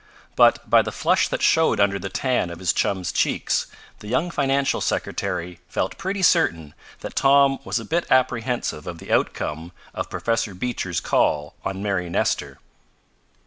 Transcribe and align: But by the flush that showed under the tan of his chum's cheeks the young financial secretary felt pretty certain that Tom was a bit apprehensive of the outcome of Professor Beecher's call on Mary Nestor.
But 0.35 0.67
by 0.67 0.81
the 0.81 0.91
flush 0.91 1.27
that 1.27 1.43
showed 1.43 1.79
under 1.79 1.99
the 1.99 2.09
tan 2.09 2.49
of 2.49 2.57
his 2.57 2.73
chum's 2.73 3.11
cheeks 3.11 3.67
the 3.99 4.07
young 4.07 4.31
financial 4.31 4.81
secretary 4.81 5.59
felt 5.69 5.95
pretty 5.99 6.23
certain 6.23 6.73
that 7.01 7.15
Tom 7.15 7.59
was 7.63 7.79
a 7.79 7.85
bit 7.85 8.07
apprehensive 8.11 8.87
of 8.87 8.97
the 8.97 9.11
outcome 9.11 9.71
of 9.93 10.09
Professor 10.09 10.55
Beecher's 10.55 11.01
call 11.01 11.53
on 11.63 11.83
Mary 11.83 12.09
Nestor. 12.09 12.57